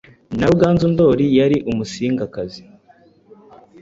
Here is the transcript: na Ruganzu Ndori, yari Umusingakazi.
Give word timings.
na 0.37 0.45
Ruganzu 0.51 0.85
Ndori, 0.93 1.25
yari 1.39 1.57
Umusingakazi. 1.71 2.61